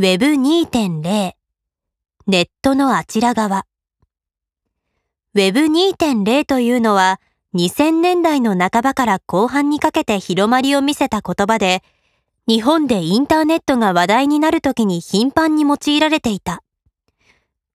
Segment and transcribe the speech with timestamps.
[0.00, 1.34] Web2.0 ネ
[2.28, 3.66] ットのあちら側
[5.34, 7.20] Web2.0 というのは
[7.56, 11.82] 2000年代の半ばから後半にかけて広まりを見せた言葉で
[12.46, 16.62] 日本でインターネットが話題になるときに頻繁に用いられていた。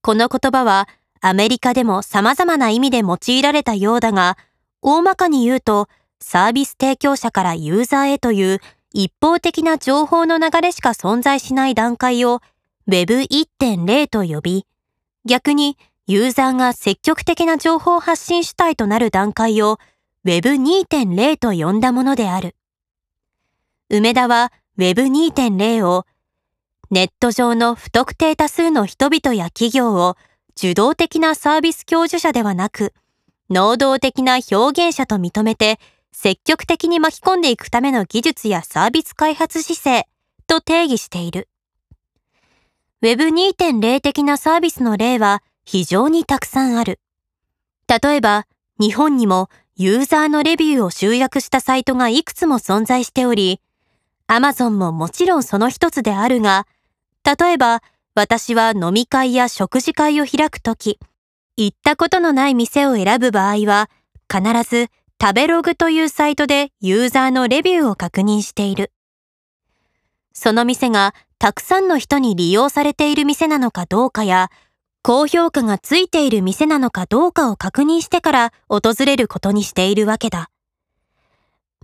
[0.00, 0.88] この言葉は
[1.20, 4.38] アメリカでも様々な意味で用いられたようだが、
[4.80, 8.60] 大まかに言うとサービス提供者からユーザーへという
[8.98, 12.40] 一方的な情報の流れしか存在しない段階を
[12.88, 14.66] Web1.0 と呼び、
[15.26, 19.78] 逆にユーザーが積極的な情報発信主体となる段階を
[20.24, 22.56] Web2.0 と呼んだものである。
[23.90, 26.06] 梅田は Web2.0 を
[26.90, 30.16] ネット上の不特定多数の人々や企業を
[30.56, 32.94] 受動的なサービス享受者ではなく、
[33.50, 35.78] 能動的な表現者と認めて
[36.18, 40.08] 積極的に巻き込んでいくための技術やサービス開発姿勢
[40.46, 41.46] と定義している。
[43.02, 47.00] Web2.0 的なサービスの例は非常にたくさんある。
[47.86, 48.46] 例えば、
[48.80, 53.60] 日本にもユーザーのレビューを集約したサイトがいくつも存在しており、
[54.26, 56.66] Amazon ももちろんその一つであるが、
[57.38, 57.82] 例えば、
[58.14, 60.98] 私は飲み会や食事会を開くとき、
[61.58, 63.90] 行ったことのない店を選ぶ場合は、
[64.32, 64.88] 必ず
[65.20, 68.92] 食べログというサイトでユーザーのレビューを確認している。
[70.32, 74.50] その店がたくさんの人に利用されている店なのかどうかや、
[75.02, 80.50] 高評価がついている店なのかどうかを確認してから訪れることにしているわけだ。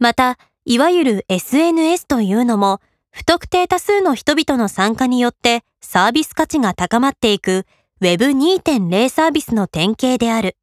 [0.00, 7.66] また、いわゆる SNS というのも、不特定多数の人々の参加によってサービス価値が高まっていく
[8.00, 10.56] Web2.0 サービスの典型である。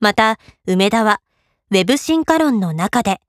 [0.00, 1.20] また、梅田は
[1.72, 3.20] ウェブ進化論の中で、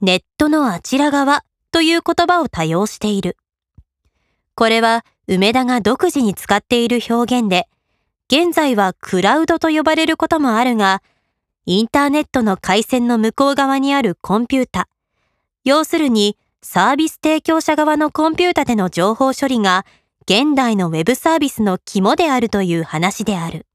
[0.00, 3.36] ネットのあちら側という言葉を多用している。
[4.56, 7.68] これは梅田が独自に使っている表現で、
[8.26, 11.00] 現在はクラウドと呼ばれることもあるが、
[11.64, 14.88] インターネットの回線の向こう側にあるコンピュータ、
[15.62, 19.86] 要するにサービス提供者側のコンピュータでの情報処理が
[20.22, 23.66] 現代のウェブサービスの肝であるという話である。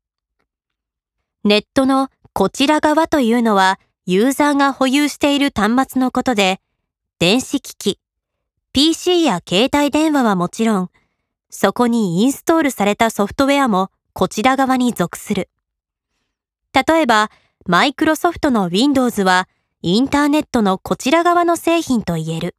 [1.45, 6.59] ネットのこちら側というのはユーザーが保有している端末のことで、
[7.17, 7.97] 電子機器、
[8.73, 10.89] PC や携帯電話はもちろん、
[11.49, 15.49] そこにインストールされたソフトウェアもこちら側に属する。
[16.73, 17.31] 例えば、
[17.67, 19.47] マイクロソフトの Windows は
[19.81, 22.57] インターネットのこちら側の製品と言える。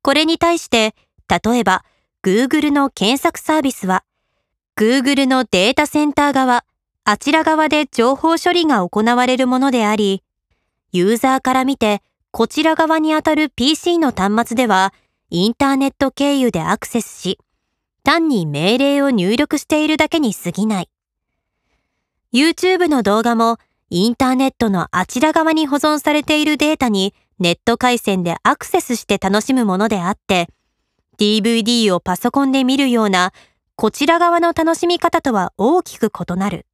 [0.00, 0.94] これに対して、
[1.28, 1.84] 例えば
[2.22, 4.04] Google の検索サービスは、
[4.76, 6.64] Google のデータセンター側、
[7.04, 10.22] あちら側で情報処理が行われるものであり、
[10.92, 14.92] ユーザーから見てこちら側にあたる PC の端末では
[15.30, 17.38] インターネット経由でアクセスし、
[18.04, 20.88] 単に命令を入力しているだけに過ぎない。
[22.32, 30.48] YouTube の動画もインターネットのあちら側に保存されているデータにネット回線でアクセスして楽しむものであって、
[31.18, 33.32] DVD をパソコンで見るような
[33.74, 36.66] こちら側の楽しみ方とは大きく異なる。